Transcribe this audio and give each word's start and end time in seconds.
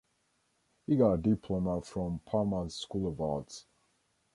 He 0.87 0.95
got 0.95 1.13
a 1.13 1.17
diploma 1.19 1.83
from 1.83 2.21
Parma’s 2.25 2.73
School 2.73 3.07
of 3.07 3.21
Arts. 3.21 3.67